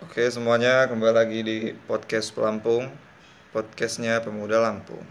[0.00, 2.88] Oke semuanya kembali lagi di podcast Pelampung
[3.52, 5.04] Podcastnya Pemuda Lampung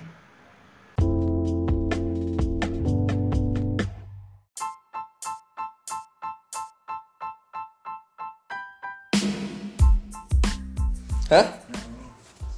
[11.30, 11.46] Hah?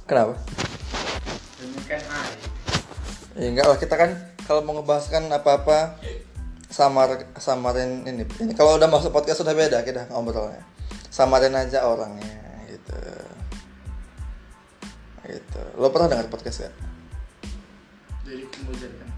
[0.08, 0.32] Kenapa?
[3.36, 4.16] Ya enggak lah kita kan
[4.48, 6.00] kalau mau ngebahaskan apa-apa
[6.72, 8.24] samar samarin ini.
[8.24, 10.64] Ini kalau udah masuk podcast sudah beda kita ngobrolnya.
[11.12, 12.40] Samarin aja orangnya
[12.72, 12.96] gitu.
[15.28, 15.62] Gitu.
[15.76, 16.74] Lo pernah dengar podcast gak?
[18.24, 19.10] Jadi kemudian kan.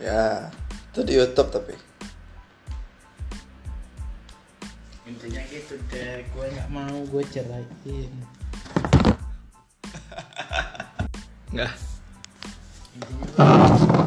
[0.00, 0.48] Ya,
[0.88, 1.76] itu di YouTube tapi.
[5.04, 6.24] Intinya gitu deh.
[6.32, 8.12] Gue nggak mau gue ceraiin.
[11.52, 11.76] Enggak.
[12.96, 13.97] Intinya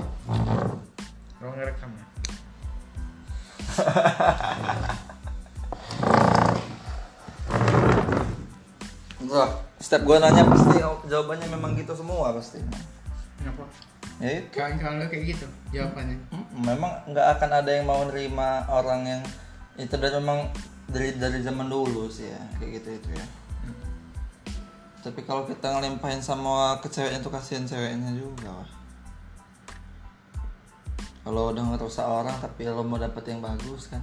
[9.91, 10.79] setiap gua nanya pasti
[11.11, 12.63] jawabannya memang gitu semua pasti.
[13.35, 13.67] Kenapa?
[14.23, 14.47] Ya itu.
[14.55, 16.15] Kawan-kawan lo kayak gitu jawabannya.
[16.31, 19.21] Mm, Memang nggak akan ada yang mau nerima orang yang
[19.75, 20.47] itu dan memang
[20.87, 23.25] dari dari zaman dulu sih ya kayak gitu itu ya.
[25.03, 28.71] Tapi kalau kita ngelimpahin sama ke ceweknya tuh kasihan ceweknya juga wah.
[31.27, 33.99] Kalau udah ngerusak orang tapi lo mau dapet yang bagus kan.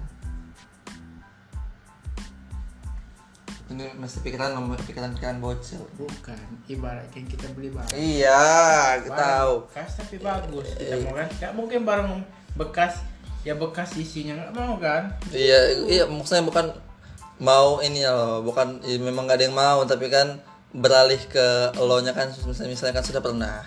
[3.69, 5.85] Ini mesti pikiran lo pikiran-pikiran bocil.
[6.01, 6.39] Bukan.
[6.65, 7.93] Ibarat yang kita beli barang.
[7.93, 8.41] Iya,
[9.05, 9.53] kita tahu.
[9.69, 10.67] Bekas tapi bagus.
[10.73, 11.29] Kita mau kan?
[11.37, 12.09] Gak mungkin barang
[12.57, 13.05] bekas
[13.47, 15.15] ya bekas isinya nggak mau kan?
[15.31, 16.75] Iya, iya maksudnya bukan
[17.39, 20.43] mau ini ya loh, bukan ya memang gak ada yang mau tapi kan
[20.75, 23.63] beralih ke lo nya kan misalnya, misalnya kan sudah pernah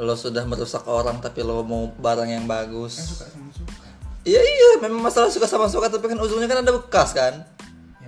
[0.00, 2.96] lo sudah merusak orang tapi lo mau barang yang Kan bagus.
[2.98, 3.84] suka sama suka.
[4.24, 7.44] Iya iya, memang masalah suka sama suka tapi kan ujungnya kan ada bekas kan.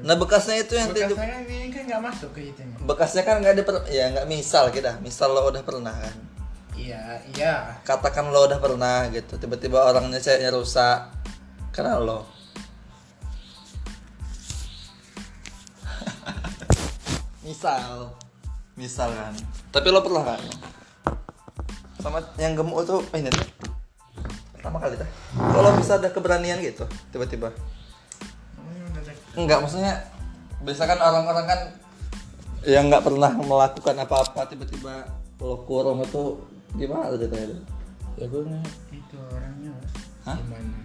[0.02, 2.62] Nah bekasnya itu yang Bekasnya kan ini kan nggak masuk ke itu.
[2.82, 6.16] bekasnya kan nggak ada per- ya nggak misal kita, misal lo udah pernah kan.
[6.74, 7.78] Iya, iya.
[7.86, 11.06] Katakan lo udah pernah gitu, tiba-tiba orangnya ceweknya rusak
[11.70, 12.26] karena lo.
[17.46, 18.10] misal,
[18.74, 19.34] misal kan.
[19.70, 20.42] Tapi lo pernah kan?
[22.02, 23.46] Sama yang gemuk itu ini tuh
[24.58, 25.06] pertama kali tuh.
[25.34, 27.54] Kalau bisa ada keberanian gitu, tiba-tiba.
[29.32, 30.04] Enggak, maksudnya
[30.62, 31.60] biasa kan orang-orang kan
[32.62, 35.08] yang nggak pernah melakukan apa-apa tiba-tiba
[35.42, 36.38] lo kurung itu
[36.78, 37.58] gimana ceritanya?
[38.14, 38.62] Ya gue nggak
[38.94, 39.72] itu orangnya
[40.22, 40.36] Hah?
[40.38, 40.78] gimana?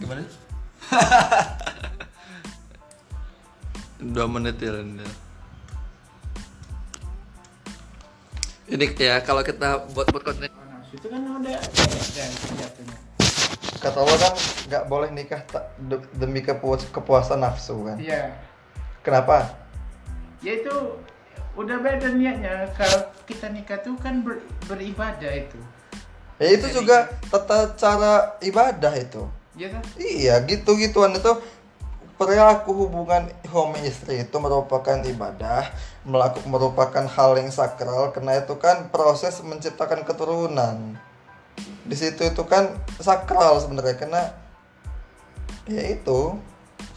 [0.00, 0.22] Gimana?
[4.16, 5.04] Dua menit ya Lenda.
[8.70, 10.48] Ini ya kalau kita buat buat konten
[10.90, 11.58] itu kan udah
[12.14, 12.98] dan jatuhnya.
[13.80, 14.34] Kata lo kan
[14.68, 15.40] nggak boleh nikah
[16.14, 17.96] demi kepuas kepuasan nafsu kan?
[17.96, 18.36] Iya.
[19.00, 19.56] Kenapa?
[20.44, 21.00] Ya itu
[21.56, 22.68] udah beda niatnya.
[22.76, 25.58] Kalau kita nikah tuh kan ber- beribadah itu.
[26.40, 29.24] Ya itu juga tata cara ibadah itu.
[29.56, 29.84] Ya kan?
[30.00, 31.32] Iya, gitu-gituan itu
[32.20, 35.72] perilaku hubungan suami istri itu merupakan ibadah,
[36.04, 41.00] melaku, merupakan hal yang sakral karena itu kan proses menciptakan keturunan.
[41.84, 44.22] Di situ itu kan sakral sebenarnya karena
[45.70, 46.36] ya itu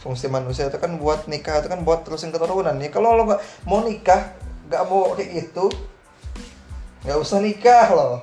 [0.00, 2.90] fungsi manusia itu kan buat nikah itu kan buat terusin keturunan nih.
[2.92, 4.36] Kalau lo nggak mau nikah,
[4.68, 5.72] nggak mau kayak gitu,
[7.08, 8.20] nggak usah nikah loh.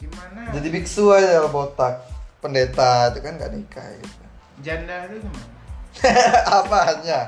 [0.00, 0.48] Gimana?
[0.56, 2.00] Jadi biksu aja lo botak,
[2.40, 4.24] pendeta itu kan nggak nikah gitu.
[4.64, 5.48] Janda itu gimana?
[6.62, 7.26] apa hanya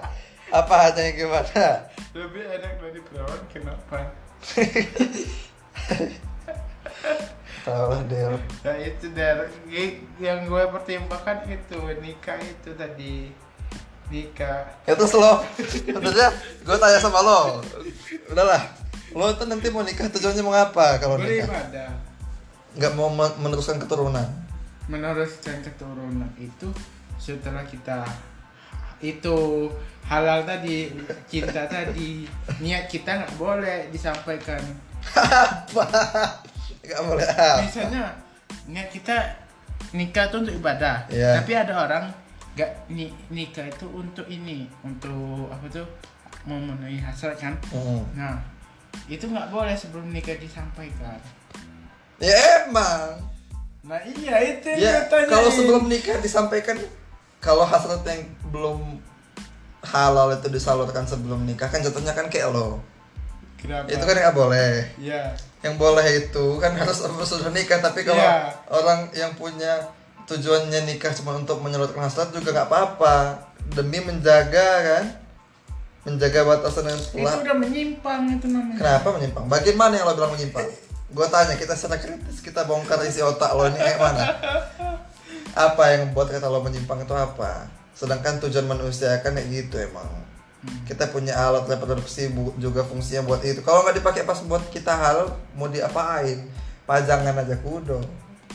[0.52, 1.82] apa hanya yang gimana
[2.14, 4.06] Lebih enak dari perawan kenapa?
[7.62, 9.46] tahu lah Del Nah itu dari
[10.18, 13.14] yang gue pertimbangkan itu nikah itu tadi.
[14.12, 14.68] Nikah.
[14.84, 16.28] ya terus lo tentunya
[16.68, 17.64] gue tanya sama lo.
[18.28, 18.60] Udahlah.
[19.16, 21.48] Lo tuh nanti mau nikah tujuannya mau ngapa kalau nikah?
[21.48, 21.90] Beribadah.
[22.76, 24.28] nggak mau men- meneruskan keturunan.
[24.88, 26.68] Meneruskan keturunan itu
[27.16, 28.04] setelah kita
[29.00, 29.68] itu
[30.04, 30.92] halal tadi
[31.32, 32.28] cinta tadi.
[32.60, 34.60] Niat kita nggak boleh disampaikan.
[35.16, 35.88] Apa
[36.82, 37.26] nggak boleh
[37.60, 38.04] misalnya
[38.66, 39.16] niat kita
[39.92, 41.38] nikah itu untuk ibadah Iya.
[41.38, 42.04] tapi ada orang
[42.52, 45.86] nggak ni- nikah itu untuk ini untuk apa tuh
[46.42, 48.02] memenuhi hasrat kan Hmm.
[48.12, 48.36] nah
[49.06, 51.16] itu nggak boleh sebelum nikah disampaikan
[52.18, 53.18] ya emang
[53.82, 56.78] nah iya itu ya kalau sebelum nikah disampaikan
[57.38, 59.00] kalau hasrat yang belum
[59.82, 62.78] halal itu disalurkan sebelum nikah kan jatuhnya kan kayak lo
[63.56, 63.86] Kenapa?
[63.86, 65.34] itu kan nggak boleh Iya.
[65.62, 68.50] Yang boleh itu kan harus sudah nikah tapi kalau Iya.
[68.68, 69.90] orang yang punya
[70.26, 73.16] tujuannya nikah cuma untuk menyalurkan hasrat juga nggak apa-apa.
[73.72, 75.04] Demi menjaga kan?
[76.02, 78.78] Menjaga batasan yang itu telah udah menyimpang itu namanya.
[78.78, 79.44] Kenapa menyimpang?
[79.46, 80.66] Bagian mana yang lo bilang menyimpang?
[81.12, 84.24] Gue tanya kita secara kritis kita bongkar isi otak lo ini kayak mana?
[85.70, 87.68] Apa yang membuat kata lo menyimpang itu apa?
[87.92, 90.08] Sedangkan tujuan manusia kan kayak gitu emang
[90.86, 93.58] kita punya alat reproduksi bu- juga fungsinya buat itu.
[93.66, 96.46] Kalau nggak dipakai pas buat kita hal mau diapain?
[96.86, 97.98] Pajangan aja kudo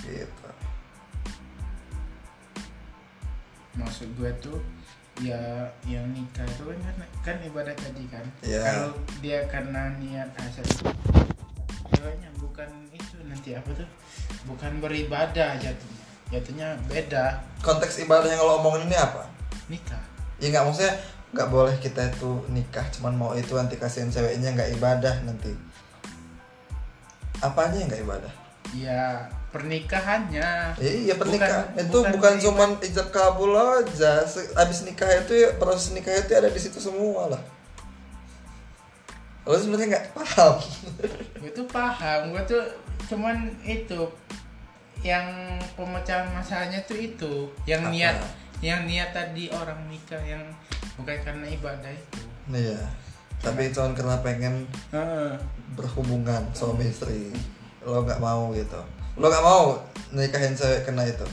[0.04, 0.48] gitu.
[3.76, 4.60] Maksud gue tuh
[5.20, 6.96] ya yang nikah itu kan
[7.26, 8.24] kan, ibadah tadi kan.
[8.40, 8.62] Iya.
[8.64, 10.64] kalau dia karena niat asal
[11.92, 13.90] ceweknya bukan itu nanti apa tuh?
[14.48, 16.06] Bukan beribadah jatuhnya.
[16.32, 17.44] Jatuhnya beda.
[17.60, 19.28] Konteks ibadah yang lo omongin ini apa?
[19.68, 20.04] Nikah.
[20.38, 20.94] Ya nggak maksudnya
[21.28, 25.52] nggak boleh kita itu nikah cuman mau itu nanti kasihin ceweknya nggak ibadah nanti.
[27.38, 28.34] Apanya yang nggak ibadah?
[28.74, 29.04] Ya
[29.48, 30.76] pernikahannya.
[30.78, 34.24] Iya pernikahan Bukan- itu bukan bukan, cuman ijab kabul aja.
[34.56, 37.42] Abis nikah itu ya proses nikah itu ada di situ semua lah.
[39.48, 40.56] Lo sebenarnya nggak paham.
[41.44, 42.36] Gue tuh paham.
[42.36, 42.64] Gue tuh
[43.08, 44.04] cuman itu.
[45.00, 45.28] Yang
[45.78, 47.34] pemecahan masalahnya tuh itu.
[47.64, 47.92] Yang Apa?
[47.94, 48.18] niat
[48.62, 50.42] yang niat tadi orang nikah yang
[50.98, 52.22] bukan karena ibadah itu.
[52.50, 52.82] Iya.
[53.38, 55.38] Tapi cuman karena pengen Heeh.
[55.78, 57.30] berhubungan suami istri.
[57.86, 58.82] Lo nggak mau gitu.
[59.18, 59.78] Lo nggak mau
[60.14, 61.28] nikahin cewek kena itu?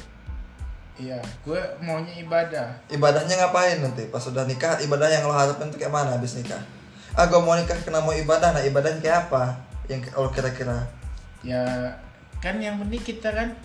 [0.94, 2.68] Iya gue maunya ibadah.
[2.92, 4.06] Ibadahnya ngapain nanti?
[4.12, 6.60] Pas sudah nikah ibadah yang lo harapin tuh kayak mana habis nikah?
[7.16, 9.58] Ah gue mau nikah kena mau ibadah nah ibadahnya kayak apa?
[9.90, 10.86] Yang lo kira-kira?
[11.42, 11.64] Ya
[12.38, 13.56] kan yang penting kita kan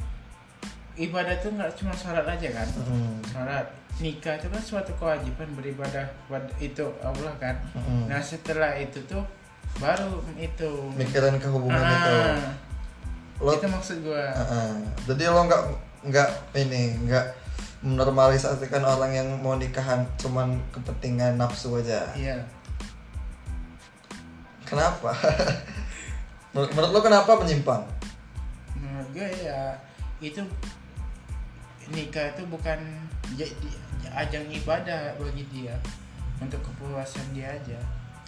[1.00, 2.68] ibadah tuh nggak cuma sholat aja kan?
[2.84, 3.24] Hmm.
[3.24, 3.66] sholat
[4.04, 6.06] nikah itu kan suatu kewajiban beribadah
[6.60, 7.56] itu Allah kan?
[7.72, 8.12] Hmm.
[8.12, 9.24] nah setelah itu tuh
[9.80, 10.72] baru itu.
[11.00, 12.14] Mikirin kehubungan itu.
[12.20, 12.52] Ah,
[13.40, 14.72] lo itu maksud gue Heeh.
[15.08, 15.64] jadi lo nggak
[16.12, 16.30] nggak
[16.60, 17.26] ini nggak
[17.80, 22.12] menormalisasikan orang yang mau nikahan cuman kepentingan nafsu aja?
[22.12, 22.44] Iya.
[24.68, 25.16] Kenapa?
[26.54, 27.86] Menurut, menurut lo kenapa menyimpang?
[28.74, 29.78] Menurut gue ya
[30.20, 30.42] itu
[31.94, 32.80] nikah itu bukan
[34.10, 35.76] ajang ibadah bagi dia
[36.42, 37.80] untuk kepuasan dia aja.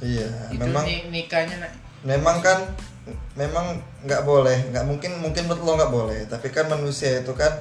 [0.02, 1.58] Iya itu memang ni- nikahnya
[2.02, 2.66] memang kan
[3.38, 7.54] memang nggak boleh nggak mungkin mungkin menurut lo nggak boleh tapi kan manusia itu kan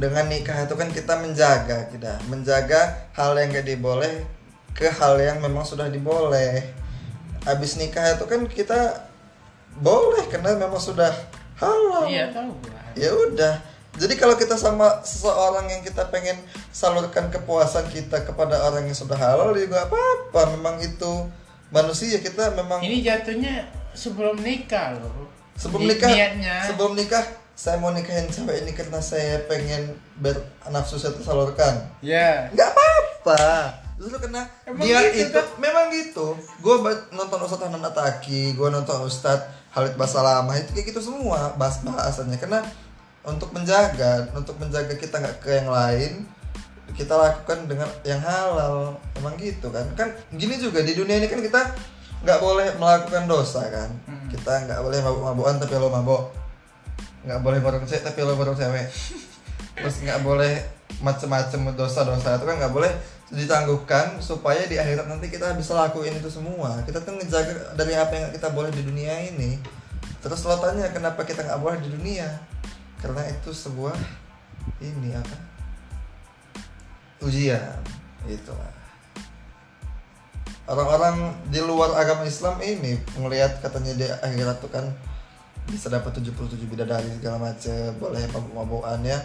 [0.00, 4.24] dengan nikah itu kan kita menjaga kita menjaga hal yang gak diboleh
[4.72, 6.72] ke hal yang memang sudah diboleh.
[7.44, 9.10] Habis nikah itu kan kita
[9.76, 11.12] boleh karena memang sudah
[11.60, 12.08] halal.
[12.08, 12.56] Iya tahu
[12.96, 13.54] ya udah
[13.96, 16.38] jadi kalau kita sama seseorang yang kita pengen
[16.70, 21.26] salurkan kepuasan kita kepada orang yang sudah halal juga apa apa memang itu
[21.68, 25.26] manusia kita memang ini jatuhnya sebelum nikah loh.
[25.54, 26.56] Sebelum Ni- nikah niatnya.
[26.64, 27.20] sebelum nikah
[27.52, 31.92] saya mau nikahin cewek ini karena saya pengen bernafsu saya tersalurkan.
[32.00, 32.48] Ya.
[32.50, 33.42] Nggak apa-apa.
[34.00, 35.46] Justru karena Emang dia gitu, itu kan?
[35.60, 36.26] memang gitu.
[36.58, 36.74] Gue
[37.12, 42.40] nonton Ustadz Hanan Ataki gue nonton Ustadz Halid Basalamah itu kayak gitu semua bahas bahasannya
[42.40, 42.64] karena
[43.20, 46.24] untuk menjaga untuk menjaga kita nggak ke yang lain
[46.94, 48.98] kita lakukan dengan yang halal.
[49.14, 49.86] Emang gitu kan?
[49.94, 51.60] Kan gini juga di dunia ini kan kita
[52.20, 53.88] nggak boleh melakukan dosa kan?
[54.04, 54.28] Hmm.
[54.28, 56.22] kita nggak boleh mabuk-mabukan tapi lo mabuk.
[57.24, 58.86] Nggak boleh bareng cewek tapi lo bareng cewek.
[59.80, 60.54] Terus nggak boleh
[61.00, 62.36] macem-macem dosa-dosa.
[62.36, 62.92] Itu kan nggak boleh
[63.30, 66.82] ditangguhkan supaya di akhirat nanti kita bisa lakuin itu semua.
[66.82, 69.56] Kita kan ngejaga dari apa yang kita boleh di dunia ini.
[70.20, 72.28] Terus lo tanya kenapa kita nggak boleh di dunia
[73.00, 73.96] karena itu sebuah
[74.84, 75.36] ini apa?
[77.24, 77.80] Ujian
[78.28, 78.72] gitu lah.
[80.70, 84.86] Orang-orang di luar agama Islam ini melihat katanya di akhirat tuh kan
[85.66, 89.18] bisa dapat 77 bidadari segala macam boleh mabuk-mabukan ya.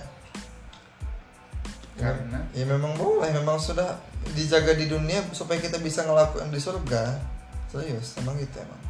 [1.95, 2.43] Karena?
[2.51, 3.95] ya memang boleh memang sudah
[4.35, 7.21] dijaga di dunia supaya kita bisa ngelakuin di surga.
[7.71, 8.81] Serius emang gitu emang.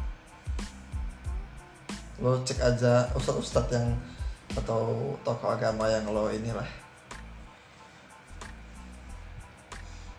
[2.18, 3.94] Lo cek aja ustadz-ustadz yang
[4.54, 6.66] atau tokoh agama yang lo inilah?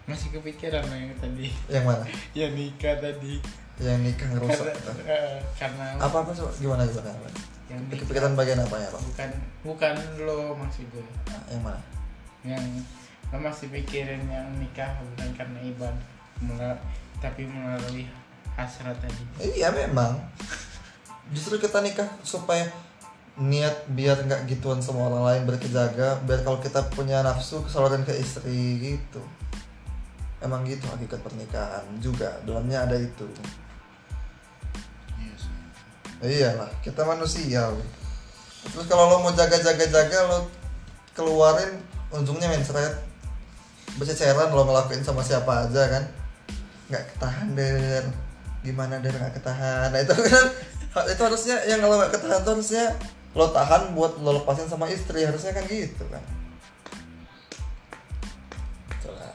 [0.07, 1.47] Masih kepikiran lo yang tadi.
[1.67, 2.03] Yang mana?
[2.39, 3.39] Ya nikah tadi.
[3.77, 4.91] Yang nikah ngerusak karena, itu.
[5.05, 7.13] eh, karena apa apa coba gimana gimana
[7.69, 9.29] yang nikah kepikiran bagian apa ya bang bukan
[9.61, 9.93] bukan
[10.25, 11.05] lo maksud gue
[11.51, 11.81] yang mana?
[12.41, 12.63] Yang
[13.29, 16.05] lo masih pikirin yang nikah bukan karena ibadah
[16.41, 16.81] mula-
[17.21, 18.09] tapi melalui
[18.57, 19.23] hasrat tadi.
[19.41, 20.17] Iya memang.
[21.29, 22.65] Justru kita nikah supaya
[23.37, 28.01] niat biar nggak gituan sama orang lain biar kejaga biar kalau kita punya nafsu kesaluran
[28.01, 29.21] ke istri gitu.
[30.41, 33.25] Emang gitu hakikat pernikahan juga dalamnya ada itu.
[36.17, 37.69] Iyalah kita manusia.
[38.67, 40.49] Terus kalau lo mau jaga-jaga-jaga lo
[41.13, 41.81] keluarin
[42.13, 42.93] ujungnya mensret
[43.97, 46.03] bececeran lo ngelakuin sama siapa aja kan
[46.87, 48.05] nggak ketahan der
[48.61, 50.45] gimana der nggak ketahan nah itu kan
[51.11, 52.85] itu harusnya yang kalau nggak ketahan tuh harusnya
[53.37, 56.23] lo tahan buat lo lepasin sama istri harusnya kan gitu kan?
[58.97, 59.29] Itulah.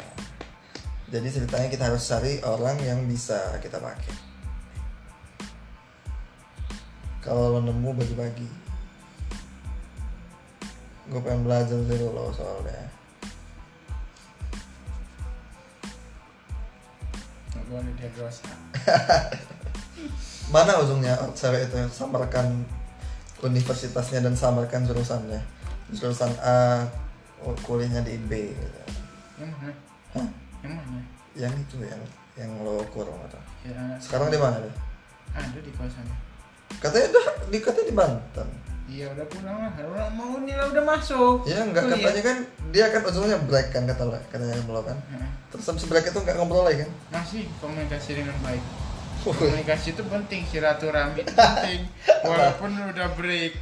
[1.06, 4.11] jadi ceritanya kita harus cari orang yang bisa kita pakai.
[7.23, 8.50] Kalau lo nemu bagi-bagi.
[11.06, 12.90] Gue pengen belajar dari lo soalnya.
[17.73, 18.11] Dia
[20.52, 22.66] mana ujungnya cewek itu samarkan
[23.42, 25.42] universitasnya dan samarkan jurusannya.
[25.92, 26.87] Jurusan A
[27.44, 28.80] oh, kuliahnya di B gitu.
[29.42, 29.75] yang mana?
[30.14, 30.28] Hah?
[30.62, 31.00] yang mana?
[31.34, 34.75] Yang itu yang yang lo kurang atau ya sekarang di mana deh
[35.37, 36.16] ada di kosannya
[36.80, 38.49] katanya udah di katanya di Banten.
[38.90, 39.72] Iya udah pulang lah.
[39.78, 41.46] Udah mau nih lah udah masuk.
[41.46, 42.11] Ya enggak Kuliah.
[42.11, 42.37] katanya kan
[42.75, 44.99] dia kan ujungnya break kan kata katanya lo kan.
[45.12, 45.30] Heeh.
[45.52, 46.90] terus habis break itu nggak ngobrol lagi kan?
[47.12, 48.61] Masih komunikasi dengan baik
[49.23, 51.81] komunikasi itu penting silaturahmi itu penting.
[52.29, 53.55] Walaupun udah break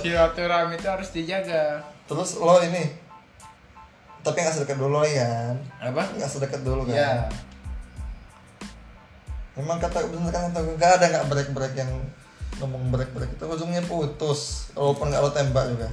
[0.00, 1.84] silaturahmi itu harus dijaga.
[2.08, 3.04] Terus lo ini
[4.24, 5.52] tapi nggak sedekat dulu ya
[5.84, 6.02] apa?
[6.16, 6.96] Nggak sedekat dulu kan?
[6.96, 7.12] Ya
[9.54, 11.92] Memang kata bener kan kata nggak ada nggak break break yang
[12.58, 13.44] ngomong break break itu.
[13.46, 15.88] Ujungnya putus walaupun nggak lo tembak juga.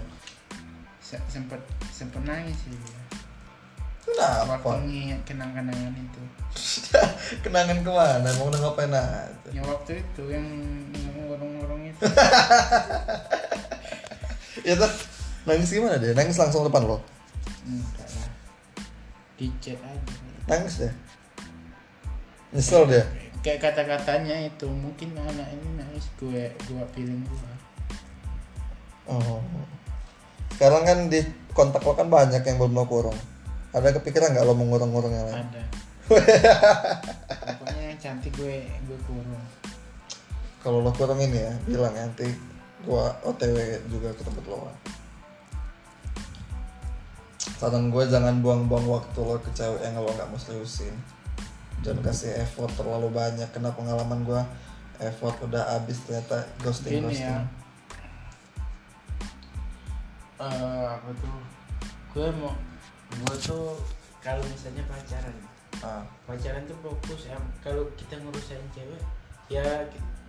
[1.03, 2.74] Se- sempet sempet nangis sih
[4.03, 4.58] kenapa?
[4.60, 6.22] Waktu nginget kenang-kenangan itu.
[7.48, 8.29] Kenangan ke mana?
[8.36, 9.50] Mau ngapain aja?
[9.55, 10.46] Yang waktu itu yang
[11.27, 12.03] ngurung-ngurung itu.
[14.62, 14.93] Ya tuh
[15.48, 17.01] nangis gimana dia nangis langsung depan lo?
[17.65, 18.29] Enggak lah.
[19.34, 20.13] Di chat aja.
[20.46, 20.93] Nangis deh?
[22.53, 23.10] Nyesel dia
[23.41, 27.53] kayak kata-katanya itu mungkin anak ini nangis gue gue feeling gue
[29.10, 29.41] oh.
[30.58, 31.25] sekarang kan di
[31.58, 33.17] kontak lo kan banyak yang belum lo kurung
[33.72, 35.48] ada kepikiran nggak lo mau ngurung-ngurung yang lain?
[35.48, 35.63] Ada.
[37.56, 39.46] Pokoknya yang cantik gue gue kurung.
[40.60, 42.28] Kalau lo kurung ini ya bilang ya, nanti
[42.84, 44.68] gua otw juga ke tempat lo.
[47.62, 50.94] Saran gue jangan buang-buang waktu lo ke cewek yang lo nggak mau seriusin.
[51.82, 53.48] Jangan kasih effort terlalu banyak.
[53.56, 54.42] Karena pengalaman gue
[55.01, 57.25] effort udah habis ternyata ghosting gini ghosting.
[57.25, 57.62] Ya
[60.42, 61.38] eh apa tuh?
[62.18, 62.54] Gue mau
[63.13, 63.75] gue tuh
[64.20, 65.36] kalau misalnya pacaran
[65.80, 66.03] ah.
[66.24, 69.01] pacaran tuh fokus em kalau kita ngurusin cewek
[69.48, 69.65] ya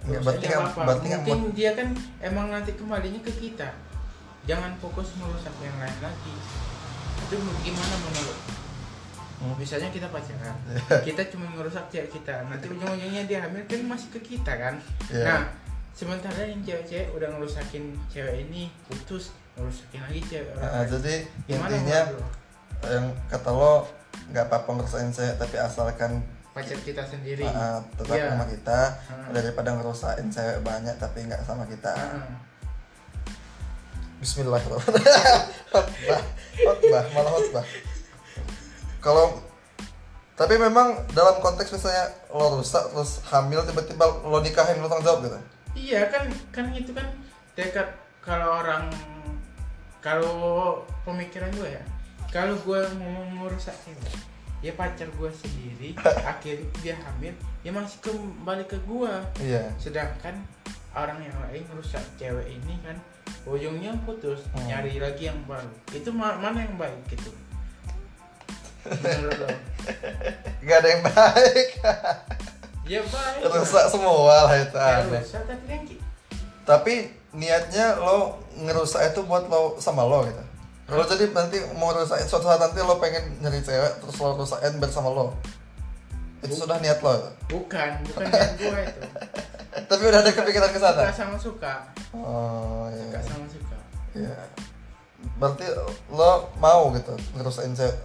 [0.03, 0.83] Ya, berarti kan- apa-apa.
[0.83, 3.71] berarti kan mungkin dia kan emang nanti kembalinya ke kita
[4.43, 6.35] jangan fokus ngurusin yang lain lagi
[7.21, 8.39] itu gimana menurut
[9.39, 9.55] Hmm.
[9.55, 10.55] misalnya kita pacaran
[11.07, 14.75] kita cuma ngerusak cewek kita nanti ujung-ujungnya dia hamil kan masih ke kita kan
[15.09, 15.23] Iya.
[15.25, 15.41] nah
[15.93, 20.91] sementara yang cewek-cewek udah ngerusakin cewek ini putus ngerusakin lagi cewek orang Nah, lain.
[20.93, 22.27] jadi gimana intinya menurut?
[22.85, 23.87] Yang kata lo
[24.31, 26.23] nggak apa-apa ngerusakin cewek tapi asalkan
[26.53, 27.45] pacar kita sendiri.
[27.45, 28.29] Uh, tetap Iya.
[28.31, 28.79] sama kita.
[29.09, 29.31] Hmm.
[29.33, 31.93] daripada ngerusakin cewek banyak tapi nggak sama kita.
[31.93, 32.27] Heeh.
[34.21, 35.43] Bismillahirrahmanirrahim.
[35.73, 36.23] Khotbah.
[36.55, 37.65] Khotbah malah khotbah.
[39.03, 39.25] Kalau
[40.33, 45.21] tapi memang dalam konteks misalnya lo rusak terus hamil tiba-tiba lo nikahin lo tanggung jawab
[45.27, 45.39] gitu?
[45.75, 46.25] Iya kan
[46.55, 47.11] kan itu kan.
[47.59, 47.89] Dekat
[48.23, 48.87] kalau orang
[49.99, 50.35] kalau
[51.03, 51.83] pemikiran gue ya
[52.33, 54.17] kalau gue mau merusak cewek
[54.63, 55.93] ya pacar gue sendiri
[56.33, 59.69] akhirnya dia hamil ya masih kembali ke gue iya.
[59.77, 60.41] Sedangkan
[60.93, 62.97] orang yang lain merusak cewek ini kan
[63.45, 64.67] ujungnya putus Hmm.
[64.67, 65.67] nyari lagi yang baru.
[65.91, 67.31] Itu ma- mana yang baik gitu
[70.63, 71.69] nggak ada yang baik.
[72.83, 73.47] Ya baik.
[73.47, 75.23] Rusak semua lah itu ya aneh.
[75.23, 75.81] rusak tapi kan
[76.67, 76.95] tapi
[77.31, 80.43] niatnya lo ngerusak itu buat lo sama lo gitu
[80.83, 84.83] kalau jadi nanti mau rusakin suatu saat nanti lo pengen nyari cewek terus lo rusakin
[84.83, 85.33] bersama lo.
[86.43, 87.15] Itu sudah niat lo.
[87.47, 89.03] Bukan bukan yang gue itu.
[89.89, 91.07] Tapi udah ada kepikiran ke sana?
[91.07, 91.75] Suka sama suka.
[92.13, 93.77] Oh suka iya sama suka.
[94.19, 94.37] Iya.
[95.39, 95.65] Berarti
[96.11, 97.97] lo mau gitu ngerusain cewek?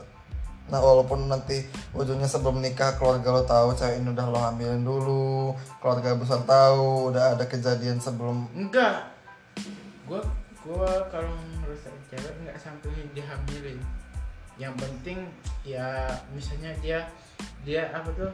[0.70, 1.66] Nah walaupun nanti
[1.98, 7.10] ujungnya sebelum nikah keluarga lo tahu cewek ini udah lo hamilin dulu keluarga besar tahu
[7.10, 9.10] udah ada kejadian sebelum enggak.
[10.06, 10.22] Gue
[10.62, 11.34] gue kalau
[11.66, 13.80] merusak cewek nggak sampai dihamilin
[14.58, 15.30] yang penting
[15.62, 17.00] ya misalnya dia
[17.62, 18.32] dia apa tuh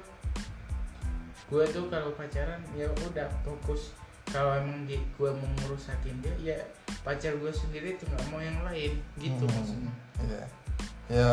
[1.49, 3.91] gue tuh kalau pacaran ya udah fokus
[4.25, 6.57] kalau emang di gue mau ngerusakin dia ya
[7.03, 9.53] pacar gue sendiri tuh nggak mau yang lain gitu Hmm.
[9.53, 10.43] maksudnya Iya.
[11.11, 11.31] Ya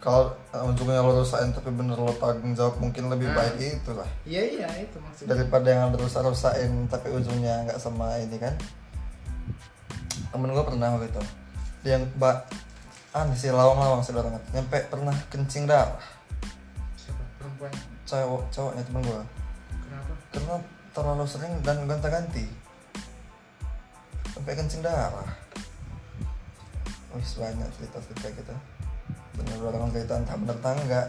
[0.00, 3.36] kalau uh, ujungnya lo rusakin tapi bener lo tanggung jawab mungkin lebih Ah.
[3.36, 8.16] baik itu lah iya iya itu maksudnya daripada yang rusak rusakin tapi ujungnya nggak sama
[8.16, 8.56] ini kan.
[10.30, 11.22] Temen gue pernah waktu itu.
[11.82, 12.46] Dia yang mbak
[13.10, 15.98] aneh sih lawang-lawang sih banget nyampe pernah kencing darah
[16.94, 17.18] siapa?
[17.42, 17.74] Perempuan?
[18.06, 19.22] Cowok cowoknya temen gue
[19.82, 20.12] kenapa?
[20.30, 20.56] Karena
[20.94, 22.46] terlalu sering dan gonta-ganti.
[24.30, 25.26] Sampai kencing darah
[27.18, 28.54] wis banyak cerita-cerita kita.
[29.34, 30.14] Bener orang cerita.
[30.14, 31.06] Entah bener entah enggak.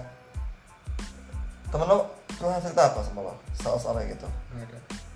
[1.70, 3.38] Temen lo pernah cerita apa sama lo?
[3.54, 4.28] Soal-soal kayak gitu.
[4.58, 5.11] Nggak ada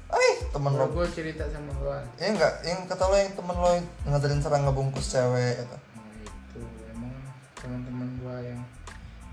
[0.54, 3.88] temen lo gue cerita sama lo ya enggak yang kata lo yang temen lo yang
[4.08, 5.78] ngajarin cara ngebungkus cewek gitu.
[5.78, 6.62] Nah itu.
[6.92, 7.14] Emang
[7.60, 8.62] teman-teman gue yang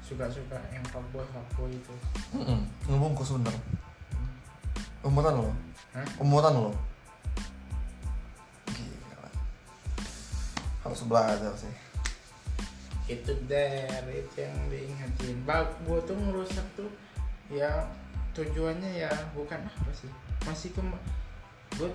[0.03, 1.95] suka-suka yang fuckboy fuckboy itu.
[2.35, 3.55] Mm-mm, ngebungkus bener.
[5.03, 5.51] Umuran lo
[5.95, 6.07] Hah?
[6.23, 6.73] umuran lo
[8.71, 9.29] Gila.
[10.87, 11.75] harus belajar sih.
[13.11, 16.91] Itu der itu yang diingetin bak gue tuh ngerusak tuh
[17.51, 17.85] ya
[18.33, 20.09] tujuannya ya bukan apa sih
[20.47, 20.81] masih ke
[21.79, 21.91] gue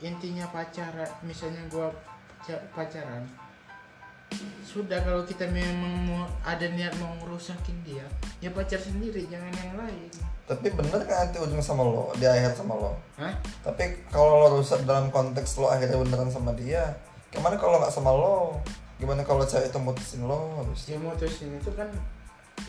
[0.00, 1.88] intinya pacaran misalnya gue
[2.72, 3.26] pacaran
[4.62, 8.06] sudah kalau kita memang mau ada niat mau ngerusakin dia
[8.38, 10.10] ya pacar sendiri jangan yang lain.
[10.46, 12.94] Tapi bener kan nanti ujung sama lo di akhir sama lo?
[13.18, 13.34] Hah?
[13.66, 16.94] tapi kalau lo rusak dalam konteks lo akhirnya beneran sama dia
[17.34, 18.62] gimana kalau nggak sama lo?
[19.02, 20.86] Gimana kalau cewek itu mutusin lo habis?
[20.86, 21.90] Dia mutusin itu kan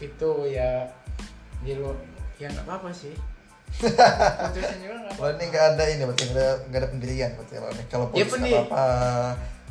[0.01, 0.89] itu ya
[1.61, 1.93] di lo
[2.41, 3.13] ya nggak apa-apa sih
[5.13, 5.63] lo ini nggak?
[5.71, 7.83] Ada ini berarti nggak ada, nggak ada pendirian berarti lo ini.
[7.85, 8.85] Kalau Ya, putus pendi- nggak apa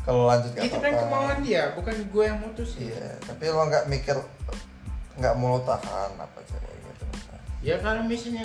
[0.00, 0.88] kalau lanjut nggak itu apa-apa.
[0.88, 4.16] kan kemauan dia bukan gue yang mutusin iya tapi lo nggak mikir
[5.14, 7.04] nggak mau lo tahan apa cewek gitu.
[7.06, 7.40] Misalnya.
[7.60, 8.44] ya kalau misalnya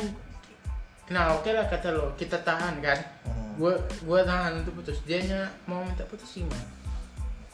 [1.06, 3.00] nah oke lah kata lo kita tahan kan?
[3.24, 3.72] Hmm, gue
[4.02, 5.00] gue tahan untuk putus.
[5.02, 6.66] Dianya mau minta putus gimana?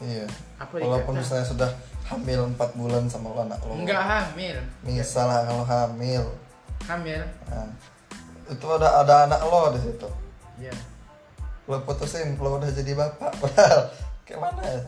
[0.00, 0.26] Iya.
[0.58, 1.70] Apa walaupun dikata misalnya sudah
[2.04, 3.76] hamil 4 bulan sama lo anak lo.
[3.76, 4.58] Enggak hamil.
[4.82, 6.26] Misal lah kalau hamil
[6.88, 7.22] hamil.
[7.48, 7.70] Nah,
[8.50, 10.08] itu ada ada anak lo di situ?
[10.58, 10.74] Ya
[11.70, 13.80] lo putusin lo udah jadi bapak padahal.
[14.26, 14.80] Kayak mana ya?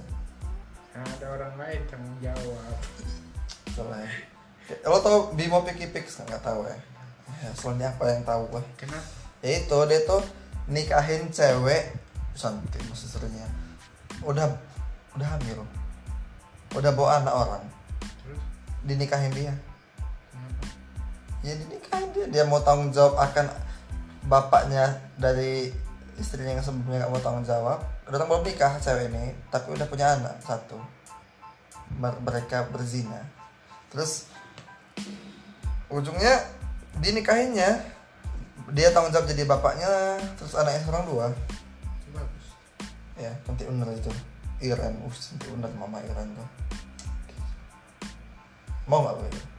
[0.94, 2.76] Nah, ada orang lain tanggung jawab.
[3.78, 4.06] Ya.
[4.66, 6.18] Kayak- lo tau Bimo Piki Pix?
[6.22, 6.76] Nggak tahu ya
[7.44, 9.04] ya soalnya apa yang tahu gue kenapa?
[9.44, 10.22] Ya itu dia tuh
[10.64, 11.92] nikahin cewek
[12.88, 13.48] masih seringnya
[14.24, 14.48] udah
[15.14, 15.62] udah hamil.
[16.74, 17.64] Udah bawa anak orang.
[18.24, 18.40] Terus?
[18.82, 19.54] Dinikahin dia
[21.44, 23.52] ya dinikahin dia dia mau tanggung jawab akan
[24.24, 25.68] bapaknya dari
[26.16, 30.16] istrinya yang sebelumnya nggak mau tanggung jawab udah belum nikah cewek ini tapi udah punya
[30.16, 30.80] anak satu.
[32.00, 33.20] Mer- mereka berzina.
[33.92, 34.32] Terus
[35.92, 36.48] ujungnya
[36.96, 37.80] dinikahinnya
[38.72, 41.26] dia tanggung jawab jadi bapaknya terus anaknya seorang dua.
[42.16, 42.46] Bagus.
[43.20, 44.12] Ya nanti bener itu.
[44.64, 46.48] Iren uh nanti bener mama Iren tuh.
[48.88, 49.53] Mau nggak begitu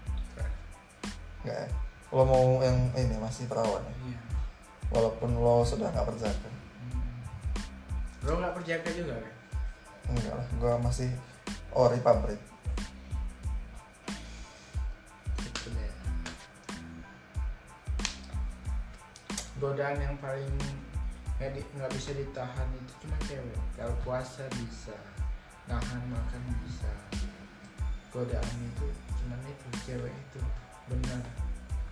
[1.45, 1.69] nggak ya?
[2.09, 3.93] Lo mau yang ini masih perawan ya?
[4.09, 4.19] Iya.
[4.89, 6.55] Walaupun lo sudah nggak berjaga
[8.25, 9.33] lo nggak berjaga juga kan
[10.09, 11.13] enggak lah gua masih
[11.77, 12.41] ori pabrik.
[15.37, 15.69] Gitu
[19.61, 20.49] godaan yang paling
[21.37, 23.59] nggak di- nggak bisa ditahan itu cuma cewek.
[23.77, 24.97] Kalau puasa bisa
[25.69, 26.89] nahan makan bisa.
[28.09, 28.87] Godaan itu
[29.21, 30.39] cuma itu cewek itu
[30.89, 31.21] benar.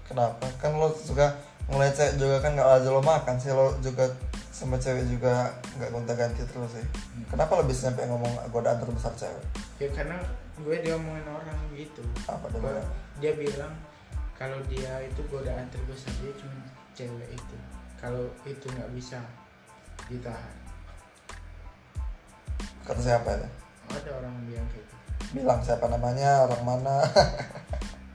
[0.06, 0.46] Kenapa?
[0.62, 1.34] Kan lo suka
[1.72, 4.04] mulai cewek juga kan nggak aja lo makan sih lo juga
[4.54, 6.86] sama cewek juga nggak gonta ganti terus sih.
[7.32, 9.44] Kenapa lo bisa sampai ngomong godaan terbesar cewek?
[9.82, 10.20] Ya karena
[10.60, 12.04] gue diomongin orang gitu.
[12.30, 12.88] Apa dia bilang?
[13.22, 13.74] dia bilang
[14.38, 16.62] kalau dia itu godaan terbesar dia cuma
[16.94, 17.58] cewek itu.
[17.98, 19.18] Kalau itu nggak bisa
[20.12, 20.58] ditahan.
[22.84, 23.48] Kata siapa itu?
[23.88, 24.96] Ada orang bilang kayak gitu.
[25.32, 26.96] Bilang siapa namanya orang mana?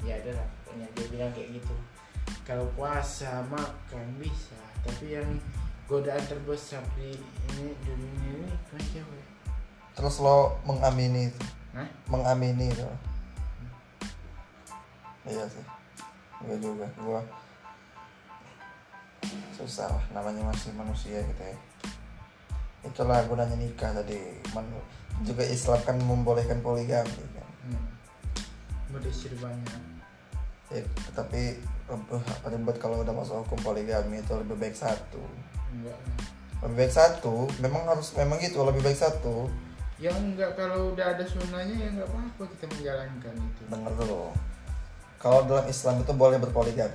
[0.06, 1.74] Ya ada lah pokoknya dia bilang kayak gitu.
[2.46, 4.58] Kalau puasa makan bisa.
[4.86, 5.28] Tapi yang
[5.90, 7.18] godaan terbesar di
[7.50, 9.26] ini dunia ini kan cewek
[9.96, 11.42] terus lo mengamini itu?
[11.74, 11.88] Hah?
[12.06, 12.86] mengamini itu?
[15.26, 15.64] Iya sih.
[16.46, 16.86] Gue juga.
[16.94, 17.18] Gue
[19.58, 20.04] susah lah.
[20.14, 21.56] Namanya masih manusia gitu ya.
[22.86, 24.38] Itulah gunanya nikah tadi.
[24.54, 24.86] Men-
[25.26, 27.48] juga Islam kan membolehkan poligami kan?
[27.66, 27.90] Hmm.
[28.94, 29.97] beristri banyak
[30.68, 30.82] ya,
[31.16, 32.20] tapi apa
[32.52, 35.22] ribet kalau udah masuk hukum poligami itu lebih baik satu.
[35.72, 35.98] Enggak.
[36.64, 39.48] Lebih baik satu memang harus memang gitu lebih baik satu.
[39.98, 43.62] Ya enggak kalau udah ada sunnahnya ya enggak apa-apa kita menjalankan itu.
[43.66, 44.30] Denger dulu
[45.18, 46.94] kalau dalam Islam itu boleh berpoligami.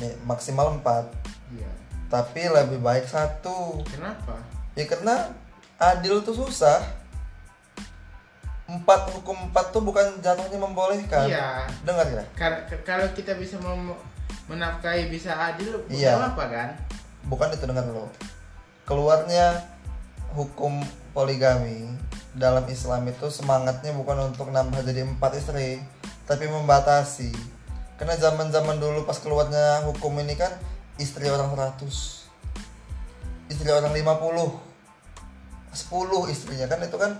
[0.00, 1.12] Nih, maksimal empat.
[1.52, 1.68] Iya.
[2.08, 3.84] Tapi lebih baik satu.
[3.84, 4.40] Kenapa?
[4.72, 5.36] Ya karena
[5.76, 6.80] adil tuh susah
[8.70, 11.26] empat hukum empat tuh bukan jatuhnya membolehkan.
[11.26, 11.66] Iya.
[11.82, 12.22] Dengar ya
[12.86, 13.98] kalau kita bisa mem-
[14.46, 16.14] menafkahi bisa adil bukan Iya.
[16.18, 16.68] apa kan?
[17.26, 18.06] Bukan itu dengar dulu.
[18.86, 19.58] Keluarnya
[20.34, 21.90] hukum poligami
[22.34, 25.82] dalam Islam itu semangatnya bukan untuk nambah jadi empat istri
[26.30, 27.34] tapi membatasi.
[27.98, 30.54] Karena zaman zaman dulu pas keluarnya hukum ini kan
[30.96, 31.84] istri orang 100
[33.50, 34.70] istri orang 50
[35.74, 37.18] 10 istrinya kan itu kan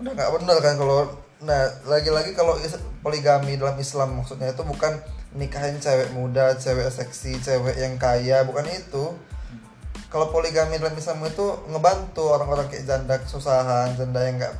[0.00, 0.98] udah nggak benar kan kalau
[1.44, 2.56] nah lagi-lagi kalau
[3.04, 4.96] poligami dalam Islam maksudnya itu bukan
[5.34, 9.12] nikahin cewek muda cewek seksi cewek yang kaya bukan itu
[10.08, 14.54] kalau poligami dalam Islam itu ngebantu orang-orang kayak janda kesusahan janda yang nggak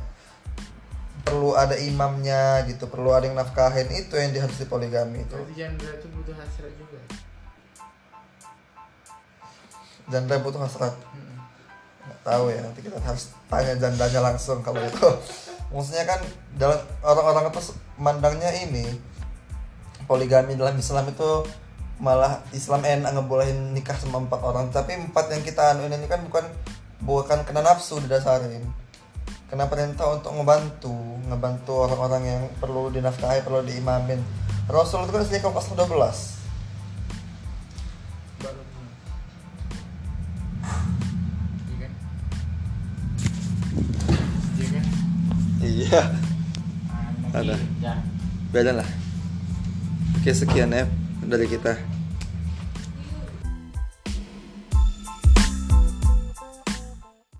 [1.25, 5.55] perlu ada imamnya gitu perlu ada yang nafkahin itu yang harus di poligami itu Berarti
[5.57, 6.99] janda itu butuh hasrat juga.
[10.05, 11.24] janda butuh hasrat Mm-mm.
[12.25, 15.09] Tahu ya nanti kita harus tanya jandanya langsung kalau itu.
[15.73, 16.19] Maksudnya kan
[16.57, 17.61] dalam orang-orang itu
[18.01, 18.85] mandangnya ini
[20.09, 21.45] poligami dalam Islam itu
[22.01, 24.73] malah Islam enak ngebolehin nikah sama empat orang.
[24.73, 26.45] Tapi empat yang kita anu ini kan bukan
[27.05, 28.65] bukan kena nafsu didasarin.
[29.45, 34.17] Kena perintah untuk ngebantu ngebantu orang-orang yang perlu dinafkahi perlu diimamin.
[34.65, 36.34] Rasul itu kan selingkuh pas 12
[48.55, 48.87] Beda lah.
[50.15, 50.87] Oke sekian ya
[51.27, 51.75] dari kita